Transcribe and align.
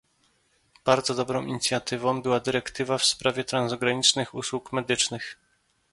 Bardzo 0.85 1.13
dobrą 1.15 1.45
inicjatywą 1.45 2.21
była 2.21 2.39
dyrektywa 2.39 2.97
w 2.97 3.03
sprawie 3.05 3.43
transgranicznych 3.43 4.33
usług 4.35 4.73
medycznych 4.73 5.37